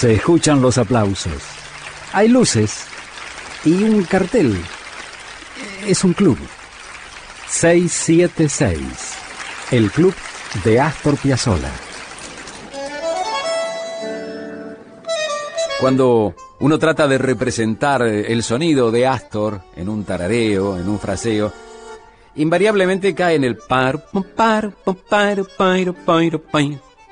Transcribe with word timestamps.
Se 0.00 0.14
escuchan 0.14 0.62
los 0.62 0.78
aplausos. 0.78 1.42
Hay 2.14 2.28
luces 2.28 2.86
y 3.66 3.84
un 3.84 4.02
cartel. 4.04 4.58
Es 5.86 6.04
un 6.04 6.14
club. 6.14 6.38
676. 7.46 8.80
El 9.70 9.90
club 9.90 10.14
de 10.64 10.80
Astor 10.80 11.18
Piazzolla. 11.18 11.70
Cuando 15.78 16.34
uno 16.60 16.78
trata 16.78 17.06
de 17.06 17.18
representar 17.18 18.00
el 18.00 18.42
sonido 18.42 18.90
de 18.90 19.06
Astor 19.06 19.60
en 19.76 19.90
un 19.90 20.04
tarareo, 20.04 20.78
en 20.78 20.88
un 20.88 20.98
fraseo, 20.98 21.52
invariablemente 22.36 23.14
cae 23.14 23.34
en 23.34 23.44
el 23.44 23.58
par, 23.58 24.06
par, 24.34 24.72
par, 24.72 25.44
par, 25.46 25.94
par, 26.06 26.40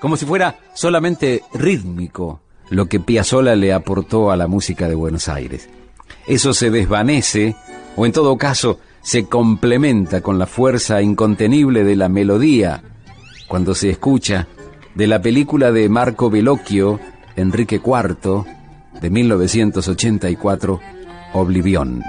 como 0.00 0.16
si 0.16 0.24
fuera 0.24 0.58
solamente 0.72 1.42
rítmico 1.52 2.40
lo 2.70 2.86
que 2.86 3.00
Piazzolla 3.00 3.56
le 3.56 3.72
aportó 3.72 4.30
a 4.30 4.36
la 4.36 4.46
música 4.46 4.88
de 4.88 4.94
Buenos 4.94 5.28
Aires. 5.28 5.68
Eso 6.26 6.52
se 6.52 6.70
desvanece, 6.70 7.56
o 7.96 8.06
en 8.06 8.12
todo 8.12 8.36
caso, 8.36 8.78
se 9.02 9.24
complementa 9.26 10.20
con 10.20 10.38
la 10.38 10.46
fuerza 10.46 11.00
incontenible 11.00 11.84
de 11.84 11.96
la 11.96 12.08
melodía 12.08 12.82
cuando 13.48 13.74
se 13.74 13.90
escucha 13.90 14.46
de 14.94 15.06
la 15.06 15.22
película 15.22 15.72
de 15.72 15.88
Marco 15.88 16.28
Bellocchio, 16.28 17.00
Enrique 17.36 17.80
IV, 17.84 18.44
de 19.00 19.10
1984, 19.10 20.80
Oblivión. 21.32 22.02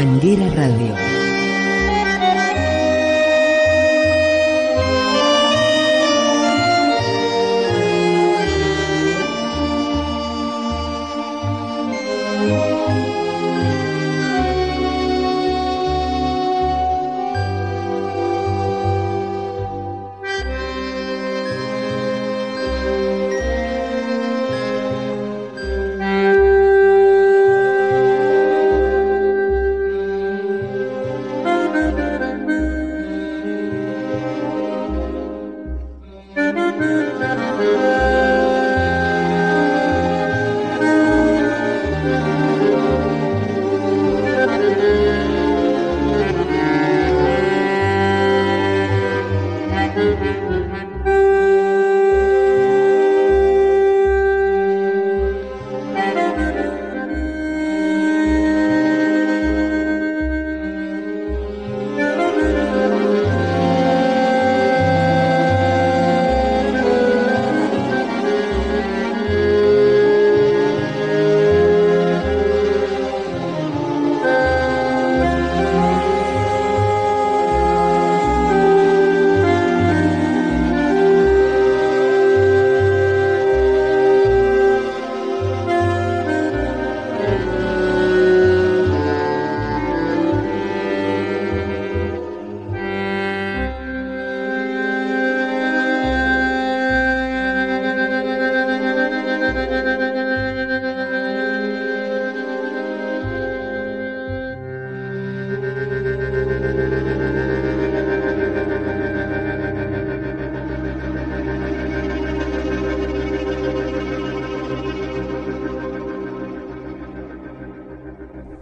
Tanguera 0.00 0.48
Radio. 0.54 1.19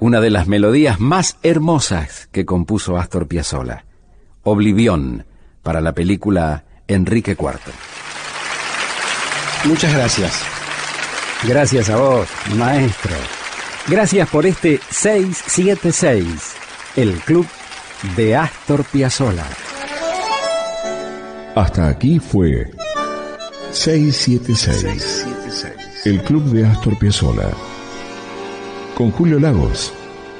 Una 0.08 0.22
de 0.22 0.30
las 0.30 0.48
melodías 0.48 1.00
más 1.00 1.36
hermosas 1.42 2.30
que 2.32 2.46
compuso 2.46 2.96
Astor 2.96 3.28
Piazzolla, 3.28 3.84
Oblivión, 4.42 5.26
para 5.62 5.82
la 5.82 5.92
película 5.92 6.64
Enrique 6.86 7.32
IV. 7.32 7.58
Muchas 9.66 9.92
gracias. 9.92 10.42
Gracias 11.46 11.90
a 11.90 11.98
vos, 11.98 12.26
maestro. 12.56 13.14
Gracias 13.86 14.30
por 14.30 14.46
este 14.46 14.80
676, 14.88 16.54
el 16.96 17.12
club 17.20 17.46
de 18.16 18.34
Astor 18.34 18.84
Piazzolla. 18.84 19.44
Hasta 21.54 21.86
aquí 21.86 22.18
fue 22.18 22.70
676, 23.72 25.26
el 26.06 26.22
club 26.22 26.44
de 26.44 26.64
Astor 26.64 26.98
Piazzolla. 26.98 27.50
Con 28.94 29.10
Julio 29.10 29.38
Lagos 29.38 29.92